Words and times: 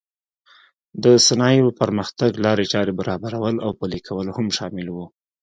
د 1.03 1.05
صنایعو 1.27 1.75
پرمختګ 1.81 2.31
لارې 2.45 2.65
چارې 2.73 2.91
برابرول 2.99 3.55
او 3.65 3.71
پلې 3.79 3.99
کول 4.07 4.27
هم 4.37 4.47
شامل 4.57 4.87
و. 4.91 4.97